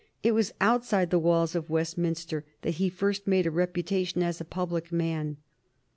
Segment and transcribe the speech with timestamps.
[0.23, 4.45] It was outside the walls of Westminster that he first made a reputation as a
[4.45, 5.37] public man.